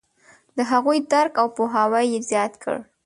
[0.57, 2.77] د هغوی درک او پوهاوی یې زیات کړ.